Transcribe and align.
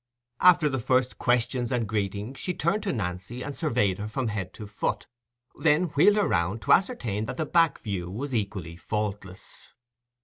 After 0.39 0.67
the 0.67 0.79
first 0.79 1.19
questions 1.19 1.71
and 1.71 1.87
greetings, 1.87 2.39
she 2.39 2.55
turned 2.55 2.81
to 2.81 2.91
Nancy, 2.91 3.43
and 3.43 3.55
surveyed 3.55 3.99
her 3.99 4.07
from 4.07 4.29
head 4.29 4.51
to 4.55 4.65
foot—then 4.65 5.83
wheeled 5.89 6.15
her 6.15 6.27
round, 6.27 6.63
to 6.63 6.71
ascertain 6.71 7.25
that 7.27 7.37
the 7.37 7.45
back 7.45 7.77
view 7.77 8.09
was 8.09 8.33
equally 8.33 8.75
faultless. 8.77 9.67